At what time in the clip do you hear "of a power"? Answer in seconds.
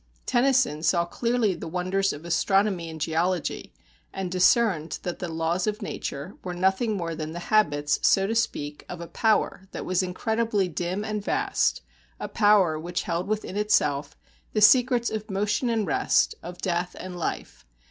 8.89-9.67